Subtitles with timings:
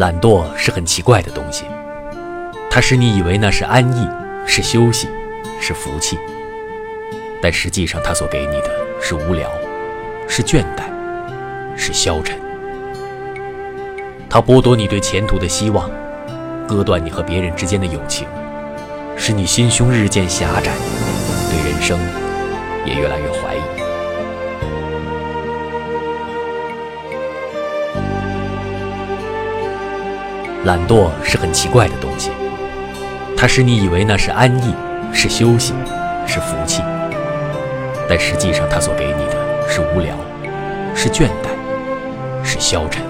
[0.00, 1.66] 懒惰是很奇怪的东西，
[2.70, 4.08] 它使你以为那是安逸，
[4.46, 5.06] 是休息，
[5.60, 6.18] 是福气，
[7.42, 9.50] 但实际上它所给你的是无聊，
[10.26, 10.84] 是倦怠，
[11.76, 12.34] 是消沉。
[14.30, 15.90] 它剥夺你对前途的希望，
[16.66, 18.26] 割断你和别人之间的友情，
[19.18, 20.72] 使你心胸日渐狭窄，
[21.50, 22.00] 对人生
[22.86, 23.89] 也越来越怀疑。
[30.64, 32.30] 懒惰是很奇怪的东西，
[33.34, 34.74] 它使你以为那是安逸，
[35.10, 35.72] 是休息，
[36.26, 36.82] 是福气，
[38.06, 40.14] 但实际上它所给你的是无聊，
[40.94, 43.02] 是倦怠，是消沉。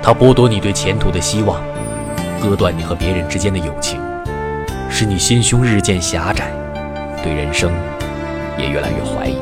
[0.00, 1.60] 它剥夺你对前途的希望，
[2.40, 4.00] 割断你和别人之间的友情，
[4.88, 6.52] 使你心胸日渐狭窄，
[7.24, 7.72] 对人生
[8.56, 9.36] 也越来越怀疑。